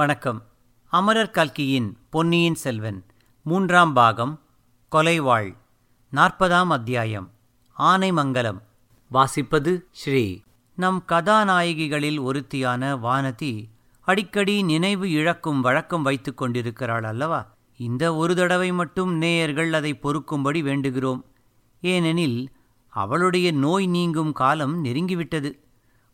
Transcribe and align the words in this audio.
வணக்கம். 0.00 0.42
அமரர் 0.86 1.30
கல்கியின் 1.30 1.98
பொன்னியின் 2.10 2.54
செல்வன் 2.54 3.04
மூன்றாம் 3.42 3.92
பாகம் 3.92 4.40
கொலைவாள் 4.92 5.56
நாற்பதாம் 6.12 6.66
அத்தியாயம் 6.66 7.30
ஆனைமங்கலம். 7.78 8.62
வாசிப்பது 9.12 9.80
ஸ்ரீ. 9.90 10.40
நம் 10.76 11.04
கதாநாயகிகளில் 11.08 12.18
ஒருத்தியான 12.18 12.98
வானதி 12.98 13.68
அடிக்கடி 14.00 14.62
நினைவு 14.62 15.10
இழக்கும் 15.10 15.60
வழக்கம் 15.60 16.02
வைத்துக் 16.02 16.36
கொண்டிருக்கிறாள் 16.36 17.04
அல்லவா? 17.04 17.54
இந்த 17.76 18.14
ஒரு 18.14 18.34
தடவை 18.34 18.72
மட்டும் 18.72 19.14
நேயர்கள் 19.14 19.72
அதை 19.72 19.98
பொறுக்கும்படி 20.02 20.62
வேண்டுகிறோம். 20.62 21.22
ஏனெனில் 21.80 22.48
அவளுடைய 22.88 23.52
நோய் 23.52 23.86
நீங்கும் 23.86 24.32
காலம் 24.32 24.84
நெருங்கிவிட்டது. 24.84 25.58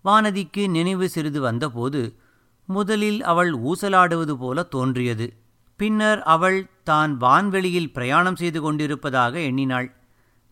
வானதிக்கு 0.04 0.68
நினைவு 0.68 1.08
சிறிது 1.08 1.40
வந்தபோது 1.40 2.20
முதலில் 2.66 3.22
அவள் 3.22 3.52
ஊசலாடுவது 3.52 4.34
போல 4.34 4.62
தோன்றியது. 4.62 5.26
பின்னர் 5.76 6.22
அவள் 6.22 6.70
தான் 6.82 7.16
வான்வெளியில் 7.16 7.92
பிரயாணம் 7.92 8.36
செய்து 8.36 8.60
கொண்டிருப்பதாக 8.60 9.40
எண்ணினாள். 9.40 9.94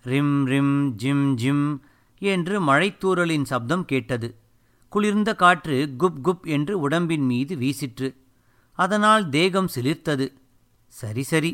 ரிம் 0.05 0.47
ரிம் 0.47 0.91
ஜிம் 0.91 1.35
ஜிம் 1.35 1.83
என்று 2.19 2.61
மழைத்தூரலின் 2.61 3.43
சப்தம் 3.43 3.85
கேட்டது. 3.85 4.35
குளிர்ந்த 4.89 5.35
காற்று 5.35 5.95
குப் 5.99 6.21
குப் 6.25 6.47
என்று 6.47 6.81
உடம்பின் 6.81 7.23
மீது 7.23 7.57
வீசிற்று. 7.57 8.15
அதனால் 8.79 9.29
தேகம் 9.29 9.69
சிலிர்த்தது. 9.75 10.27
சரி 10.87 11.23
சரி 11.23 11.53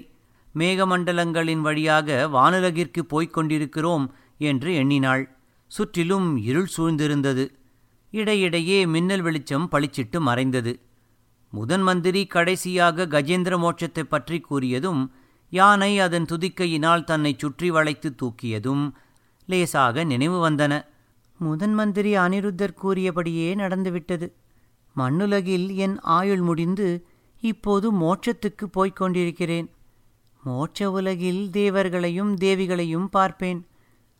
மேகமண்டலங்களின் 0.55 1.61
வழியாக 1.61 2.28
வானுலகிற்கு 2.33 3.00
போய்க் 3.00 3.33
கொண்டிருக்கிறோம் 3.33 4.14
என்று 4.38 4.74
எண்ணினாள். 4.74 5.36
சுற்றிலும் 5.66 6.36
இருள் 6.36 6.70
சூழ்ந்திருந்தது. 6.77 7.45
இடையிடையே 8.10 8.87
மின்னல் 8.87 9.23
வெளிச்சம் 9.23 9.69
பளிச்சிட்டு 9.73 10.19
மறைந்தது. 10.19 10.80
முதன் 11.50 11.83
மந்திரி 11.83 12.27
கடைசியாக 12.27 13.06
கஜேந்திர 13.06 13.58
மோட்சத்தைப் 13.58 14.11
பற்றி 14.11 14.44
கூறியதும் 14.50 15.08
யானை 15.50 16.00
அதன் 16.00 16.25
துதிக்கையினால் 16.25 17.05
தன்னை 17.05 17.34
சுற்றி 17.38 17.70
வளைத்து 17.70 18.14
தூக்கியதும் 18.22 18.91
லேசாக 19.47 20.05
நினைவு 20.05 20.50
வந்தன. 20.50 20.84
முதன் 21.38 21.75
மந்திரி 21.75 22.16
அனிருத்தர் 22.16 22.75
கூறியபடியே 22.75 23.55
நடந்துவிட்டது. 23.55 24.34
மண்ணுலகில் 24.94 25.75
என் 25.75 26.00
ஆயுள் 26.00 26.41
முடிந்து 26.41 27.06
இப்போது 27.41 27.92
மோட்சத்துக்கு 27.92 28.64
போய்க் 28.72 28.97
கொண்டிருக்கிறேன். 28.97 29.70
மோட்ச 30.44 30.84
உலகில் 30.84 31.50
தேவர்களையும் 31.50 32.36
தேவிகளையும் 32.36 33.08
பார்ப்பேன். 33.08 33.66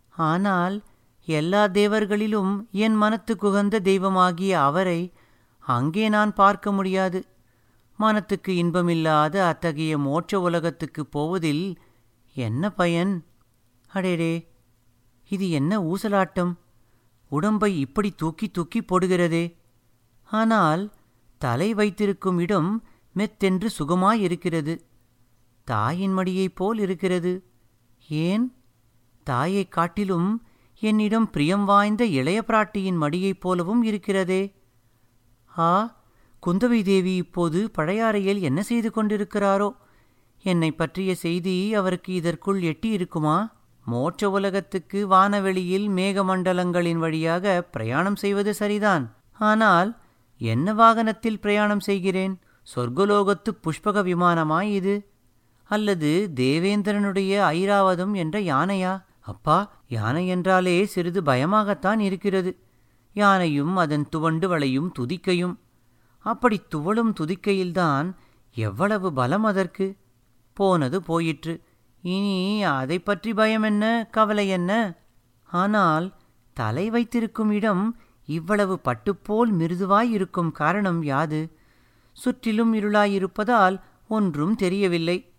ஆனால் 0.09 0.83
எல்லா 1.31 1.65
தேவர்களிலும் 1.65 2.71
என் 2.71 3.03
மனத்துக்குகந்த 3.03 3.81
தெய்வமாகிய 3.81 4.63
அவரை 4.63 5.13
அங்கே 5.59 6.09
நான் 6.09 6.35
பார்க்க 6.35 6.73
முடியாது. 6.73 7.27
மனத்துக்கு 7.97 8.57
இன்பமில்லாத 8.57 9.47
அத்தகைய 9.47 9.99
மோட்ச 9.99 10.35
உலகத்துக்கு 10.35 11.07
போவதில் 11.07 11.79
என்ன 12.35 12.71
பயன்? 12.71 13.25
அடேடே 13.95 14.47
இது 15.29 15.51
என்ன 15.51 15.81
ஊசலாட்டம்? 15.81 16.55
உடம்பை 17.29 17.81
இப்படி 17.81 18.11
தூக்கி 18.11 18.49
தூக்கி 18.49 18.81
போடுகிறதே. 18.81 19.57
ஆனால் 20.25 20.93
தலை 21.39 21.75
வைத்திருக்கும் 21.75 22.39
இடம் 22.39 22.85
மெத்தென்று 23.17 23.69
சுகமாயிருக்கிறது. 23.79 24.81
தாயின் 25.65 26.19
மடியைப் 26.19 26.57
போல் 26.57 26.79
இருக்கிறது. 26.79 27.45
ஏன்? 28.09 28.55
தாயைக் 29.25 29.73
காட்டிலும் 29.73 30.45
என்னிடம் 30.81 31.31
பிரியம் 31.31 31.65
வாய்ந்த 31.65 32.05
இளைய 32.05 32.45
பிராட்டியின் 32.47 32.97
மடியைப் 32.97 33.41
போலவும் 33.41 33.83
இருக்கிறதே. 33.83 34.55
ஆ 35.59 36.01
குந்தவை 36.47 36.83
தேவி 36.83 37.17
இப்போது 37.17 37.71
பழையாறையில் 37.79 38.41
என்ன 38.41 38.63
செய்து 38.63 38.91
கொண்டிருக்கிறாரோ? 38.91 39.77
என்னை 40.43 40.73
பற்றிய 40.73 41.15
செய்தி 41.15 41.75
அவருக்கு 41.75 42.15
இதற்குள் 42.15 42.63
எட்டியிருக்குமா? 42.63 43.51
மோட்ச 43.91 44.25
உலகத்துக்கு 44.25 45.07
வானவெளியில் 45.07 45.89
மேகமண்டலங்களின் 45.89 46.97
வழியாக 46.97 47.63
பிரயாணம் 47.63 48.17
செய்வது 48.17 48.55
சரிதான். 48.55 49.17
ஆனால் 49.33 49.99
என்ன 50.39 50.75
வாகனத்தில் 50.75 51.41
பிரயாணம் 51.41 51.81
செய்கிறேன்? 51.81 52.39
சொர்க்கலோகத்து 52.77 53.51
புஷ்பக 53.63 54.03
விமானமாய் 54.03 54.71
இது? 54.73 55.09
அல்லது 55.65 56.31
தேவேந்திரனுடைய 56.35 57.33
ஐராவதம் 57.53 58.13
என்ற 58.13 58.41
யானையா? 58.41 59.09
அப்பா 59.21 59.73
யானை 59.89 60.27
என்றாலே 60.27 60.85
சிறிது 60.85 61.23
பயமாகத்தான் 61.23 61.99
இருக்கிறது. 61.99 62.59
யானையும் 63.13 63.77
அதன் 63.77 64.09
துவண்டு 64.09 64.49
வளையும் 64.49 64.93
துதிக்கையும். 64.99 65.57
அப்படி 66.19 66.61
துவளும் 66.75 67.13
துதிக்கையில்தான் 67.21 68.13
எவ்வளவு 68.55 69.13
பலம் 69.13 69.45
அதற்கு. 69.45 69.97
போனது 70.53 71.03
போயிற்று. 71.03 71.63
இனி 72.03 72.63
அதை 72.63 72.99
பற்றி 72.99 73.35
பயம் 73.35 73.63
என்ன 73.63 74.09
கவலை 74.11 74.49
என்ன? 74.49 74.99
ஆனால் 75.45 76.15
தலை 76.53 76.91
வைத்திருக்கும் 76.91 77.51
இடம் 77.51 78.01
இவ்வளவு 78.27 78.81
பட்டுப்போல் 78.85 79.51
மிருதுவாயிருக்கும் 79.59 80.51
காரணம் 80.51 81.03
யாது? 81.03 81.59
சுற்றிலும் 82.13 82.75
இருளாயிருப்பதால் 82.75 83.81
ஒன்றும் 84.09 84.55
தெரியவில்லை. 84.55 85.33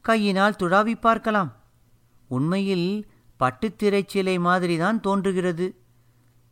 கையினால் 0.00 0.56
துழாவி 0.58 1.00
பார்க்கலாம். 1.00 1.56
உண்மையில் 2.28 3.06
பட்டுத்திரைச்சிலை 3.40 4.40
மாதிரிதான் 4.40 5.00
தோன்றுகிறது. 5.00 5.82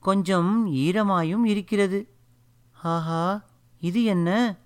கொஞ்சம் 0.00 0.72
ஈரமாயும் 0.74 1.44
இருக்கிறது. 1.44 2.08
ஆஹா 2.82 3.44
இது 3.80 4.04
என்ன? 4.04 4.58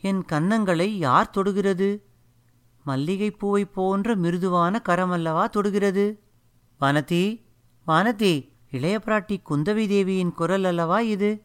என் 0.00 0.24
கன்னங்களை 0.32 0.82
யார் 0.82 1.30
தொடுகிறது? 1.30 2.04
மல்லிகைப்பூவைப் 2.86 3.72
போன்ற 3.72 4.16
மிருதுவான 4.16 4.82
கரமல்லவா 4.88 5.48
தொடுகிறது? 5.48 6.22
வானதி 6.80 7.44
வானதி 7.86 8.52
இளைய 8.70 9.00
பிராட்டி 9.04 9.42
குந்தவி 9.50 9.88
தேவியின் 9.88 10.32
குரல் 10.32 10.64
அல்லவா 10.64 11.00
இது? 11.00 11.42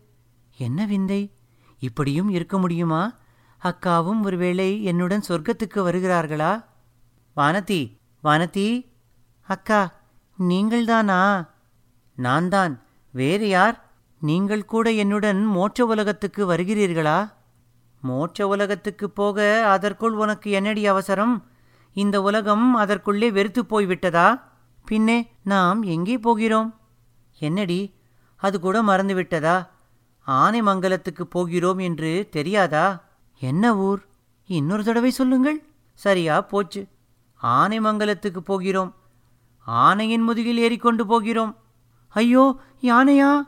என்ன 0.57 0.85
விந்தை? 0.85 1.33
இப்படியும் 1.79 2.29
இருக்க 2.29 2.59
முடியுமா? 2.59 3.13
அக்காவும் 3.63 4.23
ஒருவேளை 4.23 4.83
என்னுடன் 4.83 5.23
சொர்க்கத்துக்கு 5.27 5.75
வருகிறார்களா? 5.75 6.65
வானதி 7.35 7.98
வானதி 8.23 8.91
அக்கா 9.41 9.91
நீங்கள்தானா 10.39 11.47
நான் 12.15 12.49
தான். 12.49 12.81
வேறு 13.11 13.47
யார்? 13.47 13.91
நீங்கள் 14.21 14.65
கூட 14.65 14.91
என்னுடன் 14.91 15.47
மோட்ச 15.47 15.81
உலகத்துக்கு 15.81 16.51
வருகிறீர்களா? 16.51 17.31
மோட்ச 18.07 18.41
உலகத்துக்கு 18.43 19.09
போக 19.09 19.67
அதற்குள் 19.69 20.11
உனக்கு 20.13 20.51
என்னடி 20.51 20.87
அவசரம்? 20.87 21.47
இந்த 21.93 22.21
உலகம் 22.21 22.75
அதற்குள்ளே 22.75 23.31
வெறுத்து 23.31 23.63
போய்விட்டதா? 23.63 24.41
பின்னே 24.85 25.31
நாம் 25.43 25.81
எங்கே 25.83 26.17
போகிறோம்? 26.17 26.79
என்னடி 27.39 27.95
அது 28.35 28.59
கூட 28.59 28.83
மறந்துவிட்டதா? 28.83 29.67
ஆனைமங்கலத்துக்கு 30.27 31.21
போகிறோம் 31.21 31.77
என்று 31.77 32.27
தெரியாதா? 32.31 33.03
என்ன 33.39 33.75
ஊர்? 33.75 34.01
இன்னொரு 34.45 34.83
தடவை 34.83 35.11
சொல்லுங்கள். 35.11 35.63
சரியா 35.93 36.41
போச்சு. 36.41 36.87
ஆனைமங்கலத்துக்கு 37.43 38.37
போகிறோம். 38.37 38.95
ஆனையின் 39.67 40.23
முதுகில் 40.23 40.57
ஏறிக்கொண்டு 40.57 41.05
போகிறோம். 41.05 41.57
ஐயோ 42.07 42.59
யானையா 42.81 43.41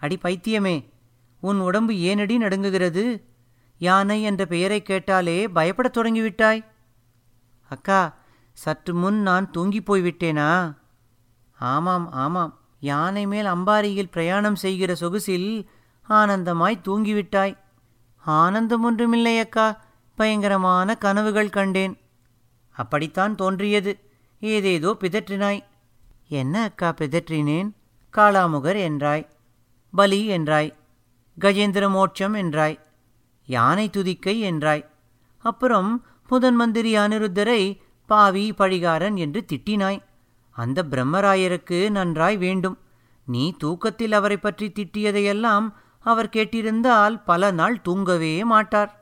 அடி 0.00 0.18
பைத்தியமே 0.22 0.88
உன் 1.40 1.60
உடம்பு 1.60 1.92
ஏனடி 1.92 2.36
நடுங்குகிறது? 2.38 3.22
யானை 3.78 4.22
என்ற 4.22 4.46
பெயரை 4.46 4.82
கேட்டாலே 4.82 5.46
பயப்படத் 5.46 5.96
தொடங்கிவிட்டாய். 5.96 6.64
அக்கா 7.68 8.16
சற்று 8.52 8.94
முன் 8.94 9.20
நான் 9.20 9.50
தூங்கிப் 9.50 9.94
போய்விட்டேனா? 9.94 10.76
ஆமாம் 11.58 12.12
ஆமாம். 12.12 12.58
யானை 12.80 13.26
மேல் 13.26 13.44
அம்பாரியில் 13.44 14.10
பிரயாணம் 14.10 14.56
செய்கிற 14.56 14.92
சொகுசில் 15.00 15.66
ஆனந்தமாய் 16.08 16.80
தூங்கிவிட்டாய். 16.84 17.56
ஆனந்தம் 18.18 18.82
ஒன்றுமில்லை 18.82 19.38
அக்கா 19.38 19.80
பயங்கரமான 20.16 20.94
கனவுகள் 20.94 21.50
கண்டேன். 21.50 21.98
அப்படித்தான் 22.82 23.34
தோன்றியது. 23.34 23.92
ஏதேதோ 24.42 24.90
பிதற்றினாய். 25.00 25.60
என்ன 26.28 26.62
அக்கா 26.62 26.94
பிதற்றினேன்? 26.98 27.70
காளாமுகர் 28.14 28.78
என்றாய். 28.88 29.26
பலி 29.92 30.20
என்றாய். 30.28 30.70
கஜேந்திர 31.38 31.84
மோட்சம் 31.88 32.34
என்றாய். 32.34 32.78
யானை 33.46 33.90
துதிக்கை 33.92 34.34
என்றாய். 34.50 34.84
அப்புறம் 35.38 35.90
முதன் 36.28 36.54
மந்திரி 36.54 36.92
அனிருத்தரை 36.96 37.62
பாவி 38.06 38.44
பழிகாரன் 38.58 39.16
என்று 39.16 39.40
திட்டினாய். 39.52 40.00
அந்த 40.56 40.82
பிரம்மராயருக்கு 40.90 41.78
நன்றாய் 41.90 42.36
வேண்டும். 42.36 42.78
நீ 43.26 43.44
தூக்கத்தில் 43.58 44.12
அவரை 44.12 44.36
பற்றி 44.36 44.66
திட்டியதையெல்லாம் 44.68 45.66
அவர் 46.04 46.32
கேட்டிருந்தால் 46.32 47.16
பல 47.24 47.50
நாள் 47.50 47.76
தூங்கவே 47.80 48.34
மாட்டார். 48.44 48.99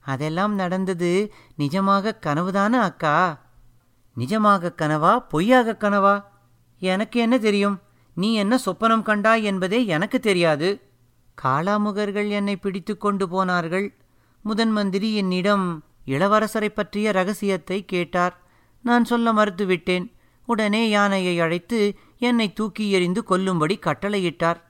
அதெல்லாம் 0.00 0.54
நடந்தது 0.54 1.32
நிஜமாக 1.58 2.18
கனவுதான 2.26 2.70
அக்கா? 2.70 3.40
நிஜமாக 4.16 4.74
கனவா 4.82 5.18
பொய்யாக 5.28 5.76
கனவா? 5.80 6.24
எனக்கு 6.78 7.20
என்ன 7.20 7.38
தெரியும்? 7.38 7.82
நீ 8.14 8.34
என்ன 8.34 8.58
சொப்பனம் 8.66 9.02
கண்டாய் 9.02 9.42
என்பதே 9.42 9.86
எனக்கு 9.86 10.20
தெரியாது. 10.20 10.82
காளாமுகர்கள் 11.42 12.28
என்னை 12.28 12.56
பிடித்து 12.56 12.96
கொண்டு 12.96 13.28
போனார்கள். 13.28 13.96
முதன் 14.42 14.70
மந்திரி 14.70 15.14
என்னிடம் 15.14 15.84
இளவரசரை 16.06 16.68
பற்றிய 16.68 17.12
ரகசியத்தை 17.12 17.84
கேட்டார். 17.84 18.40
நான் 18.82 19.04
சொல்ல 19.04 19.32
மறுத்துவிட்டேன். 19.32 20.12
உடனே 20.46 20.88
யானையை 20.88 21.40
அழைத்து 21.40 21.94
என்னை 22.18 22.52
தூக்கி 22.52 22.90
எறிந்து 22.90 23.22
கொல்லும்படி 23.28 23.78
கட்டளையிட்டார். 23.86 24.60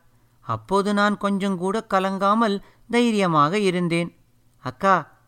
அப்போது 0.40 0.94
நான் 0.94 1.16
கொஞ்சம் 1.16 1.56
கூட 1.56 1.86
கலங்காமல் 1.90 2.62
தைரியமாக 2.90 3.58
இருந்தேன். 3.58 4.16
அக்கா 4.58 5.19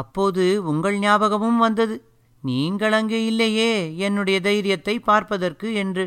அப்போது 0.00 0.44
உங்கள் 0.70 0.96
ஞாபகமும் 0.98 1.60
வந்தது. 1.64 1.96
நீங்கள் 2.42 2.92
அங்கே 2.92 3.20
இல்லையே 3.26 3.70
என்னுடைய 4.06 4.38
தைரியத்தை 4.40 4.94
பார்ப்பதற்கு 5.00 5.68
என்று. 5.74 6.04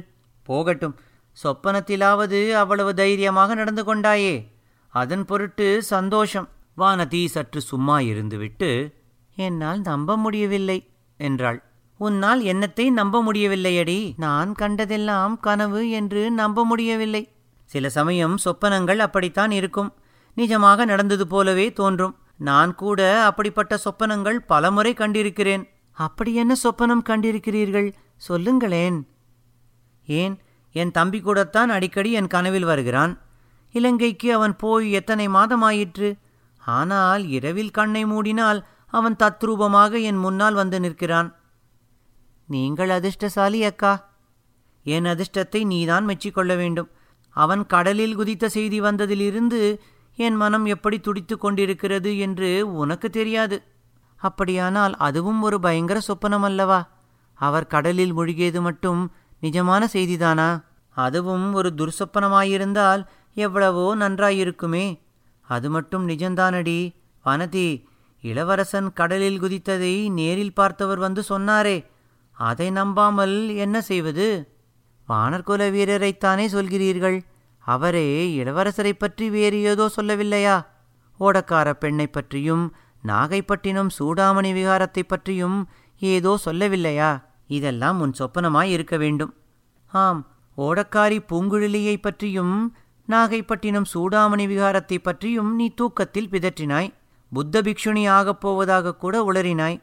போகட்டும் 0.47 0.95
சொப்பனத்திலாவது 1.37 2.39
அவ்வளவு 2.53 2.91
தைரியமாக 2.93 3.53
நடந்து 3.53 3.83
கொண்டாயே. 3.83 4.35
அதன் 4.93 5.25
பொருட்டு 5.25 5.67
சந்தோஷம். 5.93 6.47
வானதி 6.77 7.21
சற்று 7.25 7.61
சும்மா 7.61 7.97
இருந்துவிட்டு 8.11 8.69
என்னால் 9.37 9.81
நம்ப 9.81 10.15
முடியவில்லை 10.17 10.77
என்றாள். 11.19 11.59
உன்னால் 11.99 12.41
என்னத்தை 12.41 12.85
நம்ப 12.91 13.15
முடியவில்லையடி? 13.23 13.97
நான் 14.17 14.51
கண்டதெல்லாம் 14.53 15.35
கனவு 15.39 15.81
என்று 15.99 16.21
நம்ப 16.31 16.65
முடியவில்லை. 16.65 17.23
சில 17.71 17.89
சமயம் 17.89 18.35
சொப்பனங்கள் 18.45 19.01
அப்படித்தான் 19.05 19.51
இருக்கும். 19.51 19.91
நிஜமாக 20.37 20.85
நடந்தது 20.85 21.25
போலவே 21.27 21.67
தோன்றும். 21.73 22.15
நான் 22.41 22.71
கூட 22.75 23.01
அப்படிப்பட்ட 23.23 23.73
சொப்பனங்கள் 23.77 24.37
பலமுறை 24.47 24.93
கண்டிருக்கிறேன். 24.93 25.63
அப்படி 25.97 26.31
என்ன 26.33 26.53
சொப்பனம் 26.63 27.07
கண்டிருக்கிறீர்கள்? 27.09 27.89
சொல்லுங்களேன். 28.17 28.97
ஏன்? 30.07 30.35
என் 30.75 30.91
தம்பி 30.91 31.19
கூடத்தான் 31.19 31.69
அடிக்கடி 31.69 32.11
என் 32.11 32.27
கனவில் 32.27 32.63
வருகிறான். 32.63 33.13
இலங்கைக்கு 33.75 34.33
அவன் 34.33 34.55
போய் 34.55 34.91
எத்தனை 34.91 35.27
மாதமாயிற்று? 35.27 36.09
ஆனால் 36.61 37.23
இரவில் 37.27 37.71
கண்ணை 37.71 38.05
மூடினால் 38.05 38.59
அவன் 38.87 39.15
தத்ரூபமாக 39.23 40.01
என் 40.01 40.17
முன்னால் 40.17 40.53
வந்து 40.53 40.79
நிற்கிறான். 40.79 41.29
நீங்கள் 42.47 42.89
அதிர்ஷ்டசாலி 42.89 43.63
அக்கா. 43.63 43.93
என் 44.83 45.05
அதிர்ஷ்டத்தை 45.05 45.61
நீதான் 45.65 46.05
மெச்சிக்கொள்ள 46.05 46.55
வேண்டும். 46.55 46.89
அவன் 47.35 47.63
கடலில் 47.65 48.15
குதித்த 48.15 48.49
செய்தி 48.49 48.81
வந்ததிலிருந்து 48.81 49.61
என் 50.21 50.35
மனம் 50.35 50.65
எப்படி 50.65 50.99
துடித்து 50.99 51.35
கொண்டிருக்கிறது 51.37 52.11
என்று 52.17 52.49
உனக்கு 52.75 53.09
தெரியாது. 53.09 53.57
அப்படியானால் 54.21 54.95
அதுவும் 54.97 55.41
ஒரு 55.41 55.59
பயங்கர 55.59 55.99
சொப்பனம் 56.07 56.45
அல்லவா? 56.49 56.79
அவர் 57.39 57.67
கடலில் 57.67 58.17
மூழ்கியது 58.17 58.59
மட்டும் 58.61 59.01
நிஜமான 59.41 59.87
செய்திதானா? 59.93 60.49
அதுவும் 60.95 61.53
ஒரு 61.53 61.69
துர்சொப்பனமாயிருந்தால் 61.77 63.03
எவ்வளவோ 63.33 63.85
நன்றாயிருக்குமே. 63.95 64.85
அது 65.49 65.69
மட்டும் 65.69 66.03
நிஜந்தானடி 66.09 66.79
வனதி 67.25 67.69
இளவரசன் 68.23 68.89
கடலில் 68.93 69.41
குதித்ததை 69.41 69.93
நேரில் 70.09 70.53
பார்த்தவர் 70.53 70.97
வந்து 70.97 71.21
சொன்னாரே. 71.29 71.77
அதை 72.37 72.67
நம்பாமல் 72.71 73.35
என்ன 73.55 73.81
செய்வது? 73.81 74.27
வானர்குல 75.09 75.67
வீரரைத்தானே 75.75 76.45
சொல்கிறீர்கள்? 76.47 77.17
அவரே 77.65 78.43
இளவரசரை 78.43 78.91
பற்றி 78.91 79.29
வேறு 79.29 79.61
ஏதோ 79.61 79.89
சொல்லவில்லையா? 80.01 80.65
ஓடக்கார 81.19 81.73
பெண்ணை 81.73 82.07
பற்றியும் 82.07 82.73
நாகைப்பட்டினம் 83.07 83.89
சூடாமணி 83.99 84.51
விகாரத்தை 84.53 85.03
பற்றியும் 85.07 85.69
ஏதோ 85.99 86.37
சொல்லவில்லையா? 86.45 87.23
இதெல்லாம் 87.47 87.99
உன் 87.99 88.13
சொப்பனமாய் 88.19 88.69
இருக்க 88.69 88.97
வேண்டும். 88.97 89.33
ஆம் 89.87 90.31
ஓடக்காரி 90.57 91.19
பூங்குழலியை 91.29 91.97
பற்றியும் 92.01 92.75
நாகைப்பட்டினம் 93.09 93.87
சூடாமணி 93.93 94.45
விகாரத்தை 94.47 94.97
பற்றியும் 95.01 95.55
நீ 95.55 95.69
தூக்கத்தில் 95.69 96.29
பிதற்றினாய். 96.29 96.93
புத்த 97.31 97.61
பிக்ஷுனி 97.61 98.09
ஆகப் 98.09 98.41
போவதாக 98.41 98.95
கூட 98.95 99.31
உளறினாய். 99.31 99.81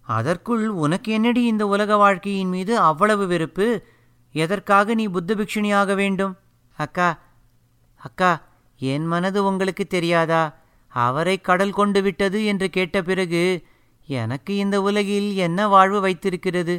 அதற்குள் 0.00 0.68
உனக்கு 0.68 1.12
என்னடி 1.12 1.44
இந்த 1.44 1.66
உலக 1.66 1.96
வாழ்க்கையின் 1.96 2.48
மீது 2.48 2.78
அவ்வளவு 2.78 3.26
வெறுப்பு? 3.26 3.84
எதற்காக 4.32 4.94
நீ 4.94 5.06
புத்த 5.06 5.34
பிக்ஷுனி 5.34 5.74
ஆக 5.74 5.94
வேண்டும்? 5.94 6.36
அக்கா 6.80 7.08
அக்கா 8.00 8.32
என் 8.80 9.06
மனது 9.06 9.44
உங்களுக்கு 9.44 9.86
தெரியாதா? 9.86 10.42
அவரை 10.88 11.40
கடல் 11.40 11.72
கொண்டு 11.72 12.02
விட்டது 12.02 12.38
என்று 12.44 12.70
கேட்ட 12.70 13.02
பிறகு 13.02 13.42
எனக்கு 14.06 14.52
இந்த 14.56 14.76
உலகில் 14.82 15.34
என்ன 15.36 15.68
வாழ்வு 15.68 16.00
வைத்திருக்கிறது? 16.00 16.76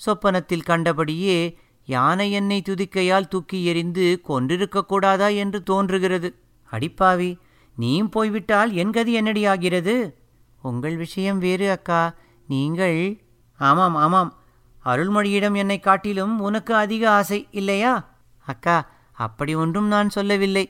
சொப்பனத்தில் 0.00 0.68
கண்டபடியே 0.68 1.38
யானை 1.86 2.32
என்னை 2.32 2.62
துதிக்கையால் 2.68 3.28
தூக்கி 3.28 3.58
எறிந்து 3.64 4.20
கொன்றிருக்கக்கூடாதா 4.28 5.28
என்று 5.36 5.62
தோன்றுகிறது. 5.62 6.28
அடிப்பாவி 6.72 7.30
நீயும் 7.76 8.08
போய்விட்டால் 8.08 8.70
என் 8.72 8.90
கதி 8.90 9.12
என்னடி 9.12 9.42
ஆகிறது? 9.44 9.96
உங்கள் 10.62 10.96
விஷயம் 10.96 11.38
வேறு 11.38 11.70
அக்கா. 11.70 12.14
நீங்கள் 12.48 12.98
ஆமாம் 13.60 13.96
ஆமாம். 13.96 14.30
அருள்மொழியிடம் 14.84 15.56
என்னை 15.56 15.80
காட்டிலும் 15.80 16.40
உனக்கு 16.40 16.72
அதிக 16.74 17.10
ஆசை 17.10 17.48
இல்லையா? 17.50 17.92
அக்கா 18.46 18.76
அப்படி 19.24 19.52
ஒன்றும் 19.54 19.86
நான் 19.86 20.08
சொல்லவில்லை. 20.08 20.64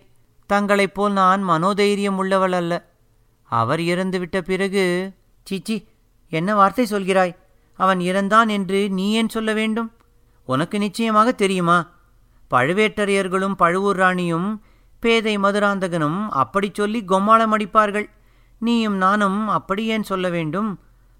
தங்களைப் 0.50 0.94
போல் 0.94 1.12
நான் 1.12 1.42
மனோதைரியம் 1.48 2.16
உள்ளவள் 2.16 2.52
அல்ல. 2.52 2.72
அவர் 3.50 3.80
இறந்துவிட்ட 3.80 4.38
பிறகு 4.40 4.84
சீச்சி 5.42 5.76
என்ன 6.32 6.50
வார்த்தை 6.54 6.84
சொல்கிறாய்? 6.90 7.34
அவன் 7.78 8.00
இறந்தான் 8.00 8.48
என்று 8.48 8.80
நீ 8.90 9.06
ஏன் 9.12 9.28
சொல்ல 9.28 9.50
வேண்டும்? 9.52 9.88
உனக்கு 10.48 10.76
நிச்சயமாக 10.78 11.28
தெரியுமா? 11.32 11.78
பழுவேட்டரையர்களும் 12.50 13.54
பழுவூர் 13.54 13.96
ராணியும் 13.96 14.48
பேதை 15.02 15.34
மதுராந்தகனும் 15.38 16.20
அப்படி 16.42 16.68
சொல்லி 16.72 17.00
கொம்மாளம் 17.04 17.54
அடிப்பார்கள். 17.54 18.08
நீயும் 18.60 18.96
நானும் 18.96 19.38
அப்படி 19.48 19.82
ஏன் 19.86 20.02
சொல்ல 20.02 20.26
வேண்டும்? 20.28 20.70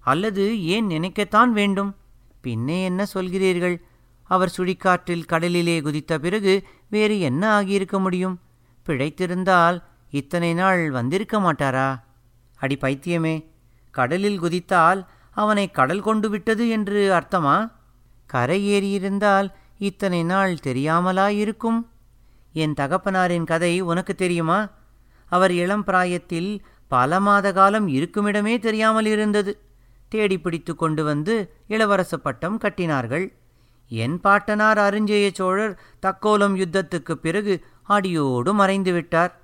அல்லது 0.03 0.43
ஏன் 0.65 0.87
நினைக்கத்தான் 0.87 1.51
வேண்டும்? 1.51 1.91
பின்னே 2.41 2.77
என்ன 2.83 3.01
சொல்கிறீர்கள்? 3.13 3.75
அவர் 4.29 4.53
சுழிக்காற்றில் 4.57 5.25
கடலிலே 5.25 5.75
குதித்த 5.81 6.13
பிறகு 6.19 6.53
வேறு 6.93 7.15
என்ன 7.19 7.43
ஆகியிருக்க 7.61 7.95
முடியும்? 7.99 8.35
பிழைத்திருந்தால் 8.85 9.77
இத்தனை 10.11 10.49
நாள் 10.53 10.81
வந்திருக்க 10.91 11.35
மாட்டாரா? 11.39 11.89
அடி 12.59 12.75
பைத்தியமே 12.81 13.35
கடலில் 13.93 14.41
குதித்தால் 14.41 15.01
அவனை 15.35 15.65
கடல் 15.71 16.01
கொண்டு 16.01 16.27
விட்டது 16.29 16.65
என்று 16.69 16.99
அர்த்தமா? 17.13 17.55
கரை 18.29 18.59
ஏறியிருந்தால் 18.73 19.47
இத்தனை 19.77 20.23
நாள் 20.23 20.53
தெரியாமலா 20.63 21.27
இருக்கும் 21.43 21.79
என் 22.53 22.77
தகப்பனாரின் 22.79 23.49
கதை 23.51 23.73
உனக்கு 23.91 24.15
தெரியுமா? 24.15 24.59
அவர் 25.31 25.53
இளம் 25.63 25.83
பிராயத்தில் 25.83 26.51
பல 26.91 27.19
மாத 27.19 27.47
காலம் 27.53 27.87
இருக்குமிடமே 27.97 28.55
தெரியாமல் 28.59 29.05
இருந்தது 29.05 29.53
தேடி 30.09 30.37
பிடித்து 30.39 30.73
கொண்டு 30.75 31.03
வந்து 31.03 31.35
இளவரச 31.67 32.15
பட்டம் 32.23 32.57
கட்டினார்கள். 32.61 33.25
என் 33.87 34.21
பாட்டனார் 34.21 34.77
அருஞ்செய 34.77 35.33
சோழர் 35.33 35.79
தக்கோலம் 36.01 36.55
யுத்தத்துக்குப் 36.55 37.21
பிறகு 37.21 37.65
அடியோடு 37.83 38.53
மறைந்து 38.53 38.93
விட்டார். 38.93 39.41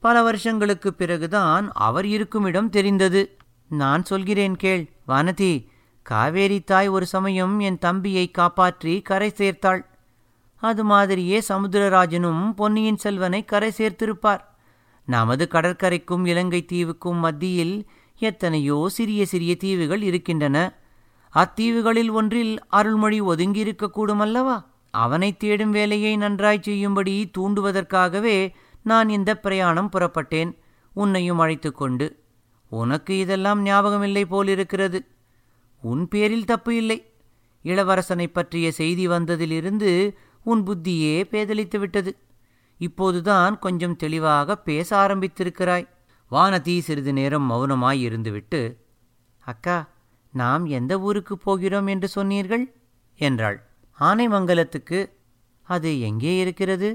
பல 0.00 0.22
வருஷங்களுக்கு 0.22 0.94
பிறகுதான் 0.94 1.70
அவர் 1.72 2.06
இருக்குமிடம் 2.06 2.70
தெரிந்தது. 2.70 3.36
நான் 3.68 4.04
சொல்கிறேன் 4.04 4.56
கேள் 4.56 4.92
வானதி 5.08 5.66
காவேரி 6.02 6.60
தாய் 6.60 6.88
ஒரு 6.88 7.06
சமயம் 7.06 7.60
என் 7.60 7.78
தம்பியை 7.78 8.30
காப்பாற்றி 8.30 9.02
கரை 9.02 9.32
சேர்த்தாள். 9.36 9.86
அது 10.56 10.84
மாதிரியே 10.84 11.42
சமுத்திரராஜனும் 11.48 12.52
பொன்னியின் 12.52 12.96
செல்வனை 12.96 13.44
கரை 13.44 13.72
சேர்த்திருப்பார். 13.76 14.40
நமது 15.06 15.48
கடற்கரைக்கும் 15.50 16.26
இலங்கை 16.26 16.66
தீவுக்கும் 16.72 17.14
மத்தியில் 17.14 17.86
எத்தனையோ 18.18 18.88
சிறிய 18.90 19.26
சிறிய 19.26 19.56
தீவுகள் 19.56 20.02
இருக்கின்றன. 20.02 20.78
அத்தீவுகளில் 21.36 22.10
ஒன்றில் 22.10 22.66
அருள்மொழி 22.68 23.20
ஒதுங்கியிருக்கக்கூடும் 23.22 24.18
அல்லவா 24.18 24.56
அவனை 24.90 25.36
தேடும் 25.36 25.70
வேலையை 25.70 26.16
நன்றாய் 26.16 26.62
செய்யும்படி 26.62 27.30
தூண்டுவதற்காகவே 27.38 28.54
நான் 28.82 29.08
இந்த 29.08 29.38
பிரயாணம் 29.38 29.90
புறப்பட்டேன். 29.92 30.56
உன்னையும் 30.92 31.38
அழைத்து 31.38 31.72
கொண்டு. 31.72 32.06
உனக்கு 32.70 33.18
இதெல்லாம் 33.18 33.66
ஞாபகமில்லை 33.66 34.24
போலிருக்கிறது. 34.24 35.06
உன் 35.82 36.08
பேரில் 36.08 36.44
தப்பு 36.44 36.76
இல்லை. 36.76 37.12
இளவரசனை 37.64 38.26
பற்றிய 38.26 38.72
செய்தி 38.72 39.08
வந்ததிலிருந்து 39.08 40.14
உன் 40.44 40.62
புத்தியே 40.62 41.16
பேதலித்து 41.30 41.78
விட்டது. 41.78 42.16
இப்போதுதான் 42.78 43.58
கொஞ்சம் 43.58 43.96
தெளிவாக 43.96 44.56
பேச 44.56 45.06
ஆரம்பித்திருக்கிறாய். 45.06 45.88
வானதி 46.30 46.78
சிறிது 46.78 47.12
நேரம் 47.12 47.50
மௌனமாய் 47.50 48.02
இருந்துவிட்டு 48.08 48.74
அக்கா 49.38 49.88
நாம் 50.36 50.64
எந்த 50.78 50.92
ஊருக்கு 51.00 51.34
போகிறோம் 51.38 51.86
என்று 51.86 52.08
சொன்னீர்கள்? 52.08 52.64
என்றாள். 53.20 53.58
ஆனைமங்கலத்துக்கு 53.98 54.98
அது 55.68 55.90
எங்கே 56.00 56.32
இருக்கிறது? 56.38 56.88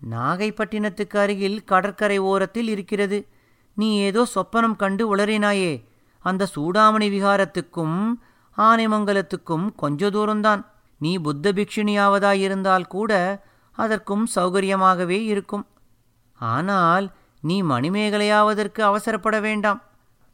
நாகைப்பட்டினத்துக்கு 0.00 1.16
அருகில் 1.16 1.58
கடற்கரை 1.64 2.18
ஓரத்தில் 2.30 2.68
இருக்கிறது. 2.68 3.18
நீ 3.76 3.88
ஏதோ 3.98 4.22
சொப்பனம் 4.34 4.76
கண்டு 4.76 5.04
உளறினாயே. 5.12 5.72
அந்த 6.24 6.48
சூடாமணி 6.54 7.08
விகாரத்துக்கும் 7.14 7.98
ஆனைமங்கலத்துக்கும் 8.58 9.66
கொஞ்ச 9.74 10.10
தூரம்தான். 10.10 10.62
நீ 11.00 11.12
புத்த 11.18 11.52
பிக்ஷுணியாவதாயிருந்தால் 11.52 12.86
கூட 12.88 13.12
அதற்கும் 13.78 14.24
சௌகரியமாகவே 14.34 15.18
இருக்கும். 15.32 15.64
ஆனால் 16.40 17.06
நீ 17.42 17.56
மணிமேகலையாவதற்கு 17.62 18.80
அவசரப்பட 18.80 19.36
வேண்டாம். 19.40 19.80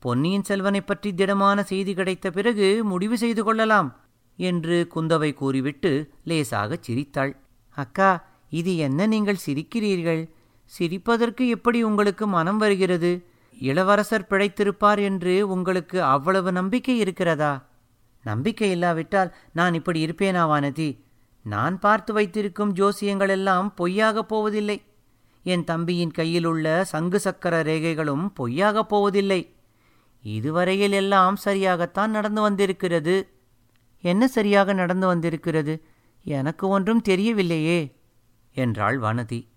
பொன்னியின் 0.05 0.43
செல்வனைப் 0.43 0.87
பற்றி 0.87 1.15
திடமான 1.15 1.63
செய்தி 1.63 1.95
கிடைத்த 1.95 2.31
பிறகு 2.31 2.85
முடிவு 2.85 3.19
செய்து 3.19 3.45
கொள்ளலாம் 3.45 4.01
என்று 4.37 4.89
குந்தவை 4.95 5.35
கூறிவிட்டு 5.35 6.11
லேசாகச் 6.25 6.83
சிரித்தாள். 6.83 7.37
அக்கா 7.75 8.25
இது 8.51 8.77
என்ன 8.77 9.07
நீங்கள் 9.07 9.37
சிரிக்கிறீர்கள்? 9.47 10.31
சிரிப்பதற்கு 10.65 11.49
எப்படி 11.49 11.83
உங்களுக்கு 11.83 12.27
மனம் 12.27 12.59
வருகிறது? 12.59 13.25
இளவரசர் 13.61 14.27
பிழைத்திருப்பார் 14.31 14.99
என்று 14.99 15.49
உங்களுக்கு 15.49 16.03
அவ்வளவு 16.03 16.53
நம்பிக்கை 16.53 16.99
இருக்கிறதா? 16.99 17.69
நம்பிக்கை 18.23 18.71
இல்லாவிட்டால் 18.71 19.35
நான் 19.53 19.75
இப்படி 19.75 20.07
இருப்பேனா 20.07 20.47
வானதி? 20.49 21.01
நான் 21.43 21.79
பார்த்து 21.79 22.13
வைத்திருக்கும் 22.13 22.73
ஜோசியங்கள் 22.73 23.29
எல்லாம் 23.29 23.75
பொய்யாகப் 23.79 24.29
போவதில்லை. 24.29 24.83
என் 25.43 25.65
தம்பியின் 25.65 26.11
கையில் 26.11 26.45
உள்ள 26.45 26.85
சங்கு 26.85 27.21
சக்கர 27.21 27.63
ரேகைகளும் 27.63 28.31
பொய்யாகப் 28.39 28.89
போவதில்லை. 28.89 29.54
இதுவரையில் 30.25 30.93
எல்லாம் 30.93 31.37
சரியாகத்தான் 31.45 32.07
நடந்து 32.07 32.41
வந்திருக்கிறது. 32.41 33.29
என்ன 34.01 34.29
சரியாக 34.29 34.73
நடந்து 34.73 35.07
வந்திருக்கிறது? 35.07 35.85
எனக்கு 36.25 36.69
ஒன்றும் 36.69 37.03
தெரியவில்லையே 37.09 37.93
என்றாள் 38.53 38.99
வானதி. 38.99 39.49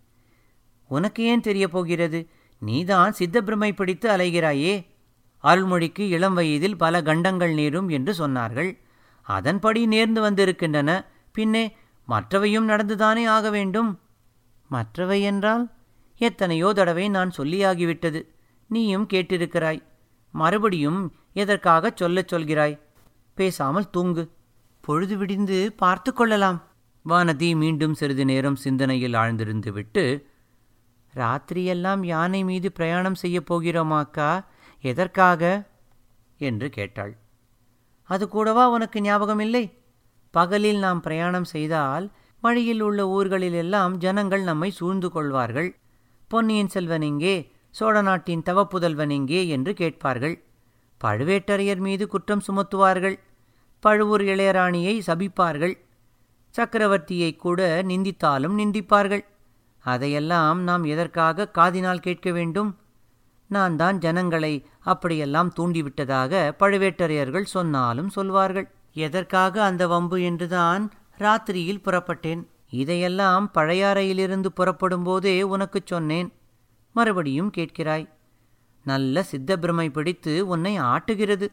உனக்கு 0.88 1.24
ஏன் 1.24 1.42
தெரியப் 1.42 1.72
போகிறது? 1.72 2.30
நீதான் 2.60 3.14
சித்தப்பிரமை 3.20 3.72
பிடித்து 3.72 4.10
அலைகிறாயே. 4.10 4.86
அருள்மொழிக்கு 5.44 6.00
இளம் 6.00 6.34
வயதில் 6.34 6.78
பல 6.78 7.02
கண்டங்கள் 7.02 7.54
நேரும் 7.54 7.90
என்று 7.90 8.28
சொன்னார்கள். 8.28 8.78
அதன்படி 9.22 9.88
நேர்ந்து 9.88 10.20
வந்திருக்கின்றன. 10.20 11.06
பின்னே 11.32 11.76
மற்றவையும் 12.06 12.70
நடந்துதானே 12.70 13.26
ஆக 13.28 13.50
வேண்டும்? 13.50 14.00
மற்றவை 14.68 15.22
என்றால் 15.22 15.74
எத்தனையோ 16.18 16.74
தடவை 16.74 17.10
நான் 17.10 17.32
சொல்லியாகிவிட்டது. 17.38 18.26
நீயும் 18.68 19.08
கேட்டிருக்கிறாய். 19.14 19.82
மறுபடியும் 20.32 21.14
எதற்காகச் 21.34 21.98
சொல்லச் 21.98 22.34
சொல்கிறாய்? 22.34 22.80
பேசாமல் 23.34 23.90
தூங்கு. 23.90 24.32
பொழுது 24.82 25.18
விடிந்து 25.18 25.74
பார்த்து 25.78 26.14
கொள்ளலாம். 26.14 26.64
வானதி 27.10 27.56
மீண்டும் 27.56 27.94
சிறிது 27.94 28.26
நேரம் 28.26 28.56
சிந்தனையில் 28.56 29.14
ஆழ்ந்திருந்து 29.14 29.70
விட்டு 29.70 30.28
ராத்திரியெல்லாம் 31.16 32.06
யானை 32.06 32.44
மீது 32.44 32.72
பிரயாணம் 32.72 33.16
செய்யப் 33.16 33.54
போகிறோமாக்கா? 33.54 34.46
எதற்காக? 34.82 35.68
என்று 36.38 36.70
கேட்டாள். 36.70 37.18
அது 38.04 38.28
கூடவா 38.28 38.70
உனக்கு 38.70 39.00
ஞாபகமில்லை? 39.00 39.78
பகலில் 40.32 40.78
நாம் 40.78 41.02
பிரயாணம் 41.02 41.44
செய்தால் 41.44 42.12
வழியில் 42.42 42.80
உள்ள 42.80 43.08
ஊர்களில் 43.08 43.54
எல்லாம் 43.54 43.98
ஜனங்கள் 43.98 44.42
நம்மை 44.42 44.72
சூழ்ந்து 44.72 45.12
கொள்வார்கள். 45.12 45.80
பொன்னியின் 46.28 46.68
செல்வன் 46.68 47.02
இங்கே 47.02 47.52
சோழ 47.78 48.02
நாட்டின் 48.02 48.44
தவப்புதல்வன் 48.46 49.10
எங்கே 49.10 49.48
என்று 49.48 49.74
கேட்பார்கள். 49.74 50.44
பழுவேட்டரையர் 51.04 51.78
மீது 51.78 52.08
குற்றம் 52.08 52.42
சுமத்துவார்கள். 52.48 53.20
பழுவூர் 53.80 54.22
இளையராணியை 54.22 55.02
சபிப்பார்கள். 55.08 55.78
சக்கரவர்த்தியை 56.58 57.36
கூட 57.36 57.82
நிந்தித்தாலும் 57.82 58.56
நிந்திப்பார்கள். 58.58 59.26
அதையெல்லாம் 59.80 60.62
நாம் 60.62 60.84
எதற்காக 60.84 61.52
காதினால் 61.54 62.00
கேட்க 62.00 62.32
வேண்டும்? 62.32 62.78
நான் 63.48 63.76
தான் 63.76 63.98
ஜனங்களை 63.98 64.66
அப்படியெல்லாம் 64.80 65.54
தூண்டிவிட்டதாக 65.60 66.52
பழுவேட்டரையர்கள் 66.60 67.44
சொன்னாலும் 67.44 68.10
சொல்வார்கள். 68.10 68.68
எதற்காக 68.94 69.64
அந்த 69.64 69.88
வம்பு 69.88 70.22
என்றுதான் 70.22 70.92
ராத்திரியில் 71.18 71.86
புறப்பட்டேன். 71.86 72.44
இதையெல்லாம் 72.70 73.52
பழையாறையிலிருந்து 73.54 74.48
புறப்படும் 74.48 75.04
போதே 75.04 75.42
உனக்குச் 75.42 75.88
சொன்னேன். 75.88 76.34
மறுபடியும் 76.98 77.52
கேட்கிறாய் 77.58 78.06
நல்ல 78.84 79.26
சித்தப்பிரமை 79.32 79.88
பிடித்து 79.90 80.34
உன்னை 80.48 80.74
ஆட்டுகிறது. 80.80 81.48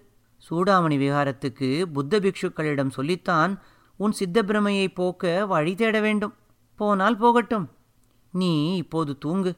சூடாமணி 0.49 0.97
விகாரத்துக்கு 1.05 1.69
புத்த 1.95 2.21
பிக்ஷுக்களிடம் 2.21 2.91
சொல்லித்தான் 2.91 3.53
உன் 4.01 4.15
சித்தப்பிரமையை 4.21 4.87
போக்க 4.95 5.33
வழி 5.47 5.75
தேட 5.75 6.01
வேண்டும். 6.01 6.35
போனால் 6.79 7.17
போகட்டும். 7.17 7.67
நீ 8.33 8.53
இப்போது 8.77 9.13
தூங்கு. 9.19 9.53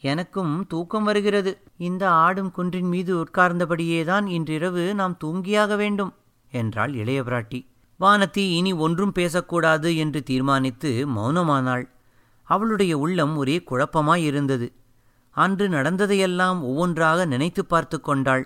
எனக்கும் 0.00 0.52
தூக்கம் 0.68 1.04
வருகிறது. 1.04 1.52
இந்த 1.76 2.02
ஆடும் 2.10 2.50
குன்றின் 2.50 2.88
மீது 2.88 3.12
உட்கார்ந்தபடியேதான் 3.16 4.26
இன்றிரவு 4.28 4.84
நாம் 4.94 5.18
தூங்கியாக 5.24 5.76
வேண்டும் 5.76 6.12
என்றாள் 6.50 6.94
இளைய 6.94 7.20
பிராட்டி. 7.22 7.60
வானதி 8.00 8.44
இனி 8.58 8.72
ஒன்றும் 8.84 9.12
பேசக்கூடாது 9.12 9.96
என்று 9.96 10.22
தீர்மானித்து 10.22 10.90
மௌனமானாள். 11.16 11.86
அவளுடைய 12.48 12.98
உள்ளம் 12.98 13.36
ஒரே 13.36 13.56
குழப்பமாயிருந்தது. 13.70 14.66
அன்று 15.36 15.68
நடந்ததையெல்லாம் 15.68 16.58
ஒவ்வொன்றாக 16.62 17.24
நினைத்து 17.24 17.62
பார்த்து 17.64 18.00
கொண்டாள். 18.00 18.44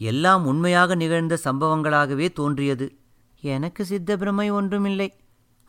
எல்லாம் 0.00 0.46
உண்மையாக 0.46 0.94
நிகழ்ந்த 0.94 1.34
சம்பவங்களாகவே 1.44 2.26
தோன்றியது. 2.32 2.86
எனக்கு 3.42 3.82
சித்தப்பிரமை 3.84 4.46
ஒன்றுமில்லை. 4.52 5.08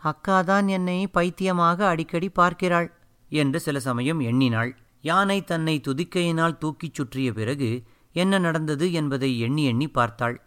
அக்காதான் 0.04 0.68
என்னை 0.68 1.08
பைத்தியமாக 1.08 1.88
அடிக்கடி 1.88 2.30
பார்க்கிறாள் 2.30 2.90
என்று 3.30 3.60
சில 3.60 3.80
சமயம் 3.80 4.20
எண்ணினாள். 4.20 4.72
யானை 5.02 5.40
தன்னை 5.44 5.76
துதிக்கையினால் 5.88 6.60
தூக்கிச் 6.60 6.94
சுற்றிய 6.94 7.30
பிறகு 7.34 7.70
என்ன 8.16 8.40
நடந்தது 8.40 8.86
என்பதை 8.92 9.40
எண்ணி 9.40 9.64
எண்ணி 9.66 9.88
பார்த்தாள். 9.90 10.38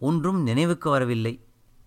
ஒன்றும் 0.00 0.42
நினைவுக்கு 0.42 0.88
வரவில்லை. 0.90 1.34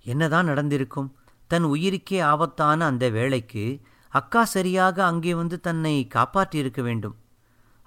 என்னதான் 0.05 0.45
நடந்திருக்கும்? 0.45 1.09
தன் 1.47 1.65
உயிருக்கே 1.65 2.19
ஆபத்தான 2.21 2.85
அந்த 2.85 3.05
வேளைக்கு 3.09 3.65
அக்கா 4.11 4.41
சரியாக 4.55 4.97
அங்கே 5.05 5.33
வந்து 5.33 5.57
தன்னை 5.59 5.95
காப்பாற்றியிருக்க 6.15 6.81
வேண்டும். 6.81 7.15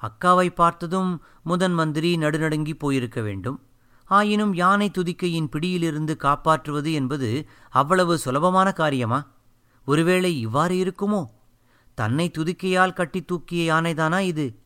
அக்காவை 0.03 0.49
பார்த்ததும் 0.51 1.23
முதன் 1.43 1.73
மந்திரி 1.73 2.17
நடுநடுங்கி 2.17 2.75
போயிருக்க 2.79 3.21
வேண்டும். 3.21 3.63
ஆயினும் 4.05 4.55
யானை 4.55 4.91
துதிக்கையின் 4.91 5.49
பிடியிலிருந்து 5.49 6.17
காப்பாற்றுவது 6.17 6.93
என்பது 6.93 7.49
அவ்வளவு 7.71 8.19
சுலபமான 8.19 8.73
காரியமா? 8.73 9.31
ஒருவேளை 9.85 10.41
இவ்வாறு 10.41 10.75
இருக்குமோ? 10.75 11.25
தன்னை 11.95 12.31
துதிக்கையால் 12.39 12.93
கட்டி 12.93 13.23
தூக்கிய 13.23 13.75
யானைதானா 13.75 14.19
இது? 14.19 14.59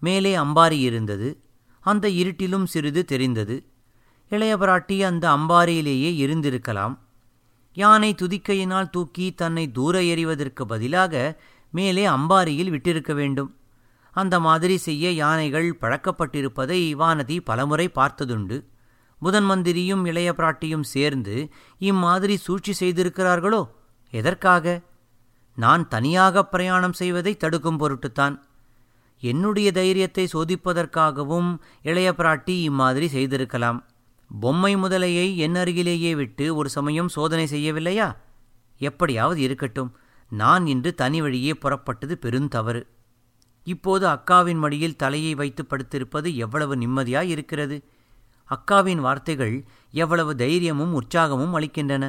மேலே 0.00 0.36
அம்பாரி 0.36 0.78
இருந்தது. 0.80 1.40
அந்த 1.80 2.08
இருட்டிலும் 2.08 2.64
சிறிது 2.64 3.04
தெரிந்தது. 3.04 3.64
இளையபராட்டி 4.30 5.02
அந்த 5.02 5.30
அம்பாரியிலேயே 5.30 6.10
இருந்திருக்கலாம். 6.26 6.98
யானை 7.74 8.14
துதிக்கையினால் 8.14 8.90
தூக்கி 8.90 9.32
தன்னை 9.32 9.70
தூர 9.70 10.02
எறிவதற்கு 10.02 10.66
பதிலாக 10.66 11.42
மேலே 11.70 12.06
அம்பாரியில் 12.06 12.70
விட்டிருக்க 12.70 13.12
வேண்டும். 13.12 13.54
அந்த 14.20 14.36
மாதிரி 14.40 14.76
செய்ய 14.76 15.10
யானைகள் 15.12 15.68
பழக்கப்பட்டிருப்பதை 15.80 16.80
வானதி 17.02 17.36
பலமுறை 17.44 17.86
பார்த்ததுண்டு. 17.94 18.56
புதன் 19.20 19.44
மந்திரியும் 19.44 20.04
இளைய 20.04 20.30
பிராட்டியும் 20.36 20.86
சேர்ந்து 20.94 21.34
இம்மாதிரி 21.78 22.36
சூழ்ச்சி 22.36 22.72
செய்திருக்கிறார்களோ? 22.80 23.62
எதற்காக? 24.10 24.80
நான் 25.56 25.88
தனியாக 25.88 26.44
பிரயாணம் 26.44 26.92
செய்வதை 26.92 27.32
தடுக்கும் 27.36 27.78
பொருட்டுத்தான். 27.78 28.36
என்னுடைய 29.22 29.72
தைரியத்தை 29.72 30.28
சோதிப்பதற்காகவும் 30.32 31.50
இளைய 31.82 32.14
பிராட்டி 32.18 32.54
இம்மாதிரி 32.62 33.08
செய்திருக்கலாம். 33.08 33.80
பொம்மை 34.40 34.76
முதலையை 34.76 35.26
என் 35.36 35.54
அருகிலேயே 35.54 36.14
விட்டு 36.14 36.54
ஒரு 36.54 36.68
சமயம் 36.68 37.08
சோதனை 37.08 37.46
செய்யவில்லையா? 37.50 38.08
எப்படியாவது 38.78 39.40
இருக்கட்டும். 39.40 39.90
நான் 40.30 40.66
இன்று 40.66 40.94
தனி 40.94 41.20
வழியே 41.20 41.52
புறப்பட்டது 41.52 42.14
பெருந்தவறு. 42.22 42.82
இப்போது 43.74 44.04
அக்காவின் 44.06 44.60
மடியில் 44.64 45.00
தலையை 45.02 45.32
வைத்து 45.34 45.62
படுத்திருப்பது 45.64 46.28
எவ்வளவு 46.36 46.74
நிம்மதியாய் 46.76 47.32
இருக்கிறது 47.34 47.76
அக்காவின் 48.48 49.00
வார்த்தைகள் 49.06 49.56
எவ்வளவு 49.94 50.32
தைரியமும் 50.36 50.94
உற்சாகமும் 50.94 51.54
அளிக்கின்றன. 51.58 52.04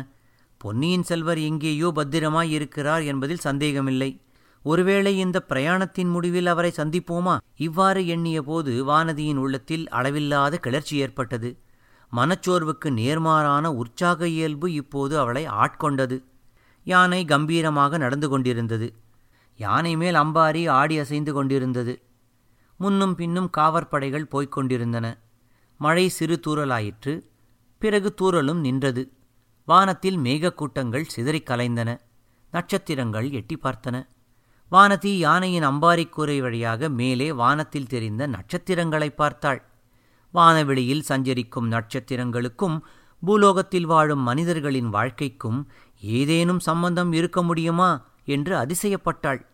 பொன்னியின் 0.61 1.03
செல்வர் 1.03 1.39
எங்கேயோ 1.39 1.87
பத்திரமாய் 1.95 2.51
இருக்கிறார் 2.51 3.03
என்பதில் 3.03 3.45
சந்தேகமில்லை. 3.47 4.09
ஒருவேளை 4.65 5.13
இந்த 5.17 5.37
பிரயாணத்தின் 5.49 6.09
முடிவில் 6.09 6.49
அவரை 6.53 6.71
சந்திப்போமா? 6.75 7.35
இவ்வாறு 7.57 8.01
எண்ணிய 8.07 8.39
போது 8.43 8.71
வானதியின் 8.85 9.39
உள்ளத்தில் 9.43 9.85
அளவில்லாத 9.89 10.57
கிளர்ச்சி 10.57 10.95
ஏற்பட்டது. 10.97 11.49
மனச்சோர்வுக்கு 12.11 12.89
நேர்மாறான 12.99 13.65
உற்சாக 13.81 14.27
இயல்பு 14.27 14.67
இப்போது 14.73 15.13
அவளை 15.19 15.43
ஆட்கொண்டது. 15.61 16.17
யானை 16.87 17.21
கம்பீரமாக 17.25 17.97
நடந்து 17.97 18.29
கொண்டிருந்தது. 18.29 18.87
யானை 19.61 19.95
மேல் 19.95 20.15
அம்பாரி 20.15 20.69
ஆடி 20.69 20.99
அசைந்து 20.99 21.33
கொண்டிருந்தது. 21.33 22.01
முன்னும் 22.77 23.15
பின்னும் 23.15 23.49
காவற்படைகள் 23.57 24.23
போய்க் 24.23 24.51
கொண்டிருந்தன. 24.51 25.17
மழை 25.77 26.09
சிறு 26.09 26.39
தூறலாயிற்று. 26.47 27.21
பிறகு 27.79 28.13
தூறலும் 28.21 28.59
நின்றது. 28.59 29.13
வானத்தில் 29.65 30.17
மேகக்கூட்டங்கள் 30.17 31.01
சிதறிக் 31.01 31.49
கலைந்தன. 31.49 31.99
நட்சத்திரங்கள் 32.51 33.31
எட்டி 33.31 33.57
பார்த்தன. 33.63 34.07
வானதி 34.71 35.17
யானையின் 35.17 35.67
அம்பாரிக்கூரை 35.67 36.39
வழியாக 36.39 36.89
மேலே 36.89 37.31
வானத்தில் 37.31 37.87
தெரிந்த 37.87 38.27
நட்சத்திரங்களை 38.27 39.09
பார்த்தாள். 39.09 39.65
வானவெளியில் 40.33 41.01
சஞ்சரிக்கும் 41.01 41.71
நட்சத்திரங்களுக்கும் 41.71 42.79
பூலோகத்தில் 43.25 43.85
வாழும் 43.85 44.19
மனிதர்களின் 44.19 44.89
வாழ்க்கைக்கும் 44.89 45.71
ஏதேனும் 45.99 46.59
சம்பந்தம் 46.59 47.11
இருக்க 47.11 47.43
முடியுமா? 47.43 48.09
என்று 48.25 48.55
அதிசயப்பட்டாள். 48.57 49.49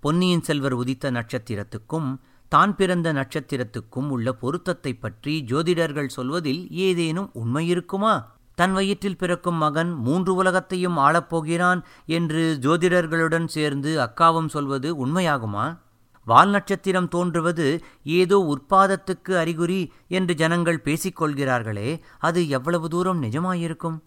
பொன்னியின் 0.00 0.42
செல்வர் 0.42 0.72
உதித்த 0.72 1.10
நட்சத்திரத்துக்கும் 1.10 2.16
தான் 2.48 2.76
பிறந்த 2.76 3.12
நட்சத்திரத்துக்கும் 3.12 4.08
உள்ள 4.08 4.32
பொருத்தத்தைப் 4.32 5.00
பற்றி 5.00 5.44
ஜோதிடர்கள் 5.46 6.06
சொல்வதில் 6.06 6.70
ஏதேனும் 6.70 7.30
உண்மை 7.32 7.68
இருக்குமா? 7.68 8.34
தன் 8.54 8.72
வயிற்றில் 8.72 9.16
பிறக்கும் 9.16 9.54
மகன் 9.54 9.90
மூன்று 9.90 10.34
உலகத்தையும் 10.34 10.98
ஆளப்போகிறான் 10.98 11.82
என்று 12.06 12.58
ஜோதிடர்களுடன் 12.60 13.46
சேர்ந்து 13.46 14.00
அக்காவும் 14.00 14.48
சொல்வது 14.48 15.06
உண்மையாகுமா? 15.06 15.78
வால் 16.24 16.50
நட்சத்திரம் 16.50 17.08
தோன்றுவது 17.08 17.84
ஏதோ 18.04 18.56
உற்பாதத்துக்கு 18.56 19.36
அறிகுறி 19.36 19.92
என்று 20.08 20.34
ஜனங்கள் 20.34 20.80
பேசிக்கொள்கிறார்களே 20.84 22.00
அது 22.18 22.48
எவ்வளவு 22.48 22.88
தூரம் 22.88 23.22
நிஜமாயிருக்கும்? 23.22 23.98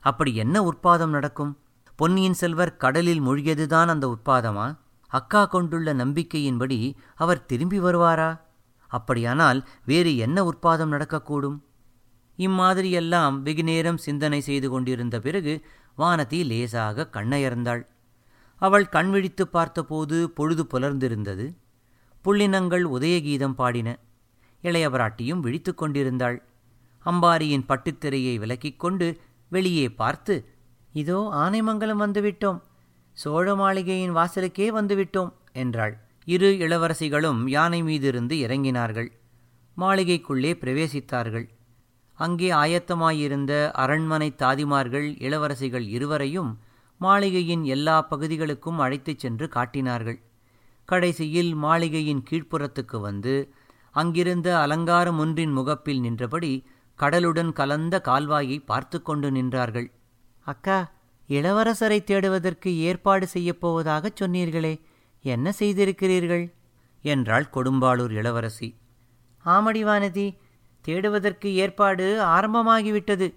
அப்படி 0.00 0.34
என்ன 0.34 0.70
உற்பாதம் 0.70 1.08
நடக்கும்? 1.08 1.58
பொன்னியின் 1.96 2.34
செல்வர் 2.34 2.76
கடலில் 2.76 3.22
மூழ்கியதுதான் 3.22 3.86
அந்த 3.86 4.16
உற்பாதமா? 4.16 4.78
அக்கா 5.18 5.42
கொண்டுள்ள 5.44 5.94
நம்பிக்கையின்படி 5.94 6.78
அவர் 7.14 7.46
திரும்பி 7.46 7.78
வருவாரா? 7.80 8.30
அப்படியானால் 8.90 9.60
வேறு 9.84 10.16
என்ன 10.16 10.38
உற்பாதம் 10.44 10.92
நடக்கக்கூடும்? 10.94 11.58
இம்மாதிரியெல்லாம் 12.38 13.34
வெகுநேரம் 13.40 13.98
சிந்தனை 13.98 14.40
செய்து 14.40 14.68
கொண்டிருந்த 14.70 15.16
பிறகு 15.20 15.54
வானதி 15.98 16.40
லேசாக 16.44 17.08
கண்ணயர்ந்தாள். 17.12 17.82
அவள் 18.62 18.86
கண்விழித்து 18.88 19.44
பார்த்தபோது 19.48 20.30
பொழுது 20.30 20.64
புலர்ந்திருந்தது. 20.72 21.46
புள்ளினங்கள் 22.24 22.84
உதயகீதம் 22.96 23.58
பாடின. 23.60 23.88
இளையவராட்டியும் 24.62 25.40
விழித்து 25.40 25.74
கொண்டிருந்தாள். 25.74 26.38
அம்பாரியின் 27.04 27.68
பட்டுத்திரையை 27.68 28.34
விலக்கிக் 28.42 28.80
கொண்டு 28.82 29.08
வெளியே 29.52 29.86
பார்த்து 29.92 30.34
இதோ 30.92 31.18
ஆனைமங்கலம் 31.34 32.02
வந்துவிட்டோம். 32.04 32.60
சோழ 33.14 33.54
மாளிகையின் 33.54 34.14
வாசலுக்கே 34.16 34.66
வந்துவிட்டோம் 34.78 35.32
என்றாள். 35.52 35.94
இரு 36.24 36.48
இளவரசிகளும் 36.58 37.40
யானை 37.46 37.82
மீதிருந்து 37.82 38.34
இறங்கினார்கள். 38.44 39.10
மாளிகைக்குள்ளே 39.76 40.52
பிரவேசித்தார்கள். 40.62 41.46
அங்கே 42.18 42.50
ஆயத்தமாயிருந்த 42.50 43.52
அரண்மனை 43.70 44.28
தாதிமார்கள் 44.38 45.08
இளவரசிகள் 45.26 45.86
இருவரையும் 45.88 46.50
மாளிகையின் 47.00 47.64
எல்லா 47.64 47.96
பகுதிகளுக்கும் 48.02 48.78
அழைத்துச் 48.78 49.18
சென்று 49.18 49.48
காட்டினார்கள். 49.48 50.18
கடைசியில் 50.88 51.54
மாளிகையின் 51.54 52.22
கீழ்ப்புறத்துக்கு 52.30 53.00
வந்து 53.00 53.34
அங்கிருந்த 53.94 54.48
அலங்காரம் 54.58 55.18
ஒன்றின் 55.18 55.52
முகப்பில் 55.52 56.00
நின்றபடி 56.00 56.52
கடலுடன் 56.98 57.52
கலந்த 57.52 58.02
கால்வாயை 58.04 58.58
பார்த்து 58.64 59.02
கொண்டு 59.02 59.30
நின்றார்கள். 59.30 59.88
அக்கா 60.46 60.78
இளவரசரை 61.36 61.98
தேடுவதற்கு 62.02 62.70
ஏற்பாடு 62.88 63.26
செய்யப்போவதாகச் 63.34 64.18
சொன்னீர்களே 64.20 64.74
என்ன 65.24 65.52
செய்திருக்கிறீர்கள்? 65.58 66.44
என்றாள் 67.04 67.46
கொடும்பாளூர் 67.52 68.10
இளவரசி. 68.10 68.68
ஆமடி 69.44 69.82
வானதி 69.88 70.26
தேடுவதற்கு 70.84 71.48
ஏற்பாடு 71.54 72.06
ஆரம்பமாகிவிட்டது. 72.26 73.28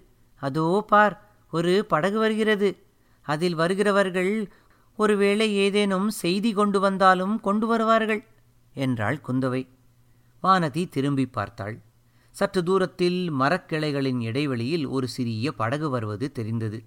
அதோ 0.42 0.66
பார் 0.86 1.14
ஒரு 1.52 1.72
படகு 1.84 2.18
வருகிறது. 2.18 2.68
அதில் 3.26 3.54
வருகிறவர்கள் 3.54 4.32
ஒருவேளை 4.98 5.48
ஏதேனும் 5.54 6.08
செய்தி 6.22 6.50
கொண்டு 6.52 6.78
வந்தாலும் 6.80 7.34
கொண்டு 7.40 7.66
வருவார்கள் 7.66 8.22
என்றாள் 8.76 9.18
குந்தவை. 9.28 9.62
வானதி 10.42 10.82
திரும்பி 10.88 11.26
பார்த்தாள். 11.26 11.76
சற்று 12.34 12.60
தூரத்தில் 12.62 13.20
மரக்கிளைகளின் 13.40 14.20
இடைவெளியில் 14.20 14.86
ஒரு 14.86 15.06
சிறிய 15.08 15.52
படகு 15.52 15.88
வருவது 15.90 16.26
தெரிந்தது. 16.32 16.78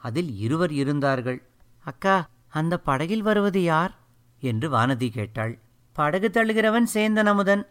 அதில் 0.00 0.38
இருவர் 0.38 0.72
இருந்தார்கள். 0.72 1.42
அக்கா 1.84 2.28
அந்த 2.48 2.78
படகில் 2.78 3.22
வருவது 3.22 3.62
யார்? 3.62 3.98
என்று 4.40 4.70
வானதி 4.70 5.08
கேட்டாள். 5.08 5.58
படகு 5.92 6.30
தழுகிறவன் 6.32 6.86
சேந்தன் 6.94 7.24
அமுதன் 7.24 7.66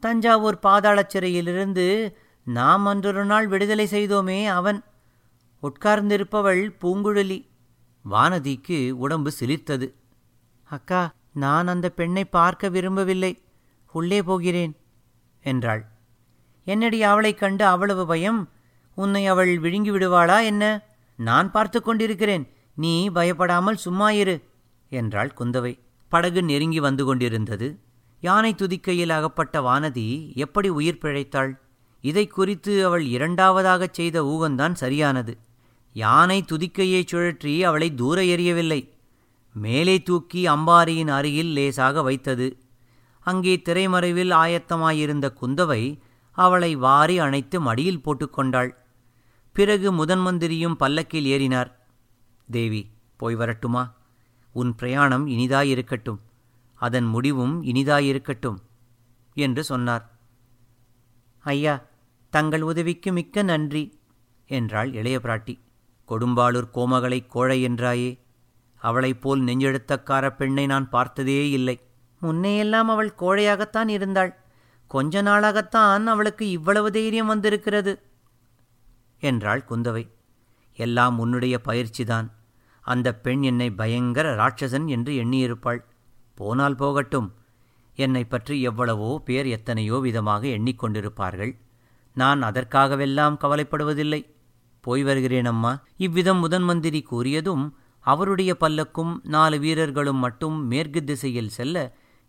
தஞ்சாவூர் 0.00 0.58
பாதாள 0.58 1.04
சிறையிலிருந்து 1.08 2.16
நாம் 2.44 2.86
அன்றொரு 2.86 3.24
நாள் 3.24 3.46
விடுதலை 3.46 3.86
செய்தோமே 3.86 4.46
அவன். 4.46 4.84
உட்கார்ந்திருப்பவள் 5.62 6.74
பூங்குழலி. 6.80 7.46
வானதிக்கு 8.10 8.90
உடம்பு 8.90 9.32
சிலிர்த்தது. 9.40 9.94
அக்கா 10.64 11.12
நான் 11.32 11.66
அந்த 11.66 11.88
பெண்ணை 11.88 12.24
பார்க்க 12.24 12.68
விரும்பவில்லை. 12.68 13.42
உள்ளே 13.92 14.22
போகிறேன் 14.22 14.76
என்றாள். 15.42 15.86
என்னடி 16.64 17.02
அவளைக் 17.02 17.38
கண்டு 17.38 17.64
அவ்வளவு 17.64 18.06
பயம்? 18.06 18.48
உன்னை 18.94 19.26
அவள் 19.26 19.58
விழுங்கி 19.58 19.90
விடுவாளா 19.90 20.44
என்ன? 20.44 20.82
நான் 21.18 21.50
பார்த்து 21.50 21.82
கொண்டிருக்கிறேன். 21.82 22.44
நீ 22.76 23.08
பயப்படாமல் 23.08 23.76
சும்மா 23.76 24.10
இரு 24.10 24.36
என்றாள் 24.88 25.32
குந்தவை. 25.38 25.78
படகு 26.08 26.42
நெருங்கி 26.42 26.80
வந்து 26.80 27.04
கொண்டிருந்தது. 27.04 27.78
யானை 28.20 28.54
துதிக்கையில் 28.54 29.10
அகப்பட்ட 29.10 29.60
வானதி 29.60 30.32
எப்படி 30.34 30.68
உயிர் 30.68 31.00
பிழைத்தாள்? 31.02 31.52
இதை 32.00 32.26
குறித்து 32.26 32.86
அவள் 32.86 33.04
இரண்டாவதாகச் 33.06 33.92
செய்த 33.92 34.22
ஊகந்தான் 34.22 34.72
சரியானது. 34.72 35.38
யானை 35.92 36.42
துதிக்கையை 36.42 37.04
சுழற்றி 37.12 37.62
அவளை 37.62 37.94
தூர 37.94 38.22
எறியவில்லை. 38.22 38.80
மேலே 39.54 40.02
தூக்கி 40.02 40.48
அம்பாரியின் 40.48 41.08
அருகில் 41.08 41.52
லேசாக 41.52 42.02
வைத்தது. 42.02 42.58
அங்கே 43.26 43.62
திரைமறைவில் 43.64 44.32
ஆயத்தமாயிருந்த 44.32 45.26
குந்தவை 45.40 45.82
அவளை 46.30 46.76
வாரி 46.76 47.18
அணைத்து 47.18 47.60
மடியில் 47.60 48.02
போட்டுக்கொண்டாள் 48.04 48.70
பிறகு 49.54 49.88
முதன்மந்திரியும் 49.92 50.74
பல்லக்கில் 50.74 51.24
ஏறினார். 51.24 51.70
தேவி 52.50 52.90
போய் 53.16 53.34
வரட்டுமா? 53.34 53.94
உன் 54.52 54.74
பிரயாணம் 54.74 55.26
இனிதாயிருக்கட்டும். 55.26 56.18
அதன் 56.74 57.04
முடிவும் 57.04 57.64
இனிதாயிருக்கட்டும் 57.64 58.56
என்று 59.34 59.64
சொன்னார். 59.64 60.04
ஐயா 61.38 61.82
தங்கள் 62.30 62.62
உதவிக்கு 62.62 63.12
மிக்க 63.12 63.42
நன்றி 63.42 63.98
என்றாள் 64.46 64.92
இளைய 64.92 65.20
பிராட்டி. 65.22 65.58
கொடும்பாளூர் 66.08 66.68
கோமகளை 66.74 67.26
கோழை 67.26 67.68
என்றாயே 67.68 68.18
அவளைப் 68.78 69.20
போல் 69.20 69.42
நெஞ்செழுத்தக்கார 69.42 70.36
பெண்ணை 70.36 70.66
நான் 70.66 70.88
பார்த்ததே 70.88 71.50
இல்லை. 71.50 71.80
முன்னையெல்லாம் 72.22 72.90
அவள் 72.94 73.14
கோழையாகத்தான் 73.18 73.88
இருந்தாள். 73.88 74.32
கொஞ்ச 74.86 75.22
நாளாகத்தான் 75.22 76.04
அவளுக்கு 76.04 76.50
இவ்வளவு 76.50 76.90
தைரியம் 76.90 77.26
வந்திருக்கிறது. 77.26 78.02
என்றாள் 79.30 79.62
குந்தவை. 79.70 80.04
எல்லாம் 80.78 81.16
உன்னுடைய 81.18 81.54
பயிற்சிதான். 81.64 82.28
அந்த 82.84 83.08
பெண் 83.24 83.42
என்னை 83.42 83.68
பயங்கர 83.70 84.26
ராட்சசன் 84.34 84.86
என்று 84.86 85.12
எண்ணியிருப்பாள். 85.22 85.80
போனால் 86.38 86.76
போகட்டும். 86.76 87.28
என்னை 87.98 88.22
பற்றி 88.24 88.54
எவ்வளவோ 88.60 89.10
பேர் 89.24 89.48
எத்தனையோ 89.56 89.96
விதமாக 89.98 90.42
எண்ணிக்கொண்டிருப்பார்கள் 90.56 91.52
நான் 92.16 92.40
அதற்காகவெல்லாம் 92.42 93.36
கவலைப்படுவதில்லை. 93.42 94.20
போய் 94.84 95.02
வருகிறேன் 95.02 95.48
அம்மா 95.52 95.72
இவ்விதம் 95.96 96.40
முதன் 96.40 96.66
மந்திரி 96.68 97.00
கூறியதும் 97.10 97.64
அவருடைய 98.04 98.52
பல்லக்கும் 98.60 99.12
நாலு 99.34 99.56
வீரர்களும் 99.58 100.20
மட்டும் 100.24 100.56
மேற்கு 100.66 101.00
திசையில் 101.04 101.54
செல்ல 101.56 101.76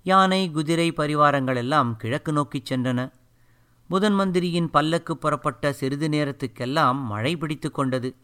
யானை 0.05 0.39
குதிரை 0.51 0.87
பரிவாரங்களெல்லாம் 0.91 1.89
கிழக்கு 2.01 2.31
நோக்கிச் 2.31 2.69
சென்றன. 2.69 2.99
முதன் 3.87 4.13
மந்திரியின் 4.13 4.69
பல்லக்கு 4.69 5.17
புறப்பட்ட 5.17 5.73
சிறிது 5.73 6.07
நேரத்துக்கெல்லாம் 6.07 7.05
மழை 7.05 7.37
பிடித்து 7.37 7.71
கொண்டது. 7.71 8.15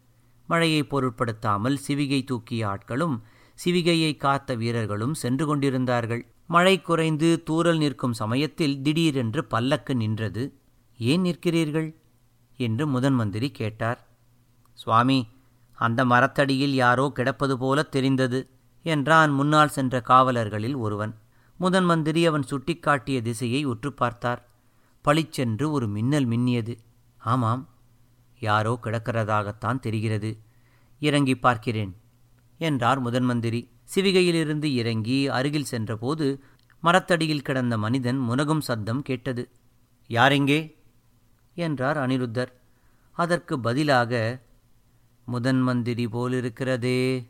மழையை 0.48 0.84
பொருட்படுத்தாமல் 0.84 1.78
சிவிகை 1.88 2.24
தூக்கிய 2.24 2.68
ஆட்களும் 2.68 3.22
சிவிகையை 3.66 4.18
காத்த 4.18 4.56
வீரர்களும் 4.56 5.14
சென்று 5.14 5.46
கொண்டிருந்தார்கள். 5.46 6.28
மழை 6.48 6.82
குறைந்து 6.82 7.44
தூறல் 7.50 7.78
நிற்கும் 7.78 8.14
சமயத்தில் 8.14 8.82
திடீரென்று 8.82 9.46
பல்லக்கு 9.46 9.96
நின்றது. 9.96 10.54
ஏன் 10.98 11.22
நிற்கிறீர்கள்? 11.22 11.96
என்று 12.58 12.88
முதன் 12.88 13.14
மந்திரி 13.14 13.52
கேட்டார். 13.52 14.08
சுவாமி 14.74 15.28
அந்த 15.74 16.06
மரத்தடியில் 16.06 16.74
யாரோ 16.74 17.12
கிடப்பது 17.14 17.58
போல 17.58 17.84
தெரிந்தது 17.84 18.50
என்றான் 18.84 19.32
முன்னால் 19.32 19.70
சென்ற 19.70 20.02
காவலர்களில் 20.08 20.76
ஒருவன். 20.76 21.18
முதன் 21.58 21.86
மந்திரி 21.86 22.26
அவன் 22.26 22.46
சுட்டிக்காட்டிய 22.50 23.22
திசையை 23.22 23.64
உற்று 23.64 23.94
பார்த்தார். 23.94 24.51
பளிச்சென்று 25.02 25.72
ஒரு 25.72 25.88
மின்னல் 25.88 26.28
மின்னியது. 26.28 26.78
ஆமாம் 27.18 27.70
யாரோ 28.40 28.80
கிடக்கிறதாகத்தான் 28.84 29.80
தெரிகிறது. 29.80 30.38
இறங்கி 31.00 31.36
பார்க்கிறேன் 31.36 31.96
என்றார் 32.58 33.04
முதன்மந்திரி. 33.06 33.70
சிவிகையிலிருந்து 33.96 34.64
இறங்கி 34.64 35.28
அருகில் 35.28 35.64
சென்றபோது 35.64 36.44
மரத்தடியில் 36.80 37.42
கிடந்த 37.42 37.78
மனிதன் 37.78 38.20
முனகும் 38.20 38.60
சத்தம் 38.60 39.02
கேட்டது. 39.02 39.50
யாரெங்கே 40.08 40.76
என்றார் 41.54 41.98
அனிருத்தர். 41.98 42.52
அதற்கு 43.12 43.60
பதிலாக 43.60 44.42
முதன் 45.26 45.62
மந்திரி 45.62 46.06
போலிருக்கிறதே 46.06 47.28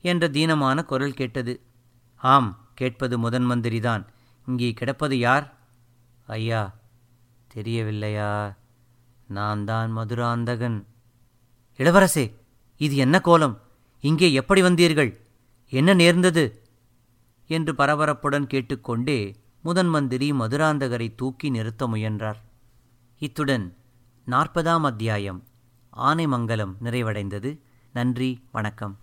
என்ற 0.00 0.28
தீனமான 0.28 0.84
குரல் 0.84 1.14
கேட்டது. 1.14 1.60
ஆம் 2.16 2.68
கேட்பது 2.74 3.28
முதன்மந்திரிதான். 3.28 4.06
இங்கே 4.46 4.72
கிடப்பது 4.72 5.18
யார்? 5.18 5.54
ஐயா 6.26 6.77
தெரியவில்லையா? 7.48 8.56
நான் 9.26 9.64
தான் 9.64 9.92
மதுராந்தகன். 9.92 10.86
இளவரசே 11.76 12.34
இது 12.76 12.96
என்ன 12.96 13.20
கோலம்? 13.20 13.60
இங்கே 14.00 14.32
எப்படி 14.32 14.62
வந்தீர்கள்? 14.62 15.20
என்ன 15.68 15.94
நேர்ந்தது? 15.94 16.62
என்று 17.46 17.72
பரபரப்புடன் 17.72 18.46
கேட்டுக்கொண்டே 18.46 19.36
முதன் 19.62 19.88
மந்திரி 19.88 20.32
மதுராந்தகரை 20.32 21.14
தூக்கி 21.16 21.50
நிறுத்த 21.50 21.86
முயன்றார். 21.86 22.40
இத்துடன் 23.18 23.76
நாற்பதாம் 24.26 24.80
அத்தியாயம் 24.80 25.44
ஆனைமங்கலம் 25.96 26.74
நிறைவடைந்தது. 26.82 27.58
நன்றி 27.92 28.44
வணக்கம். 28.52 28.98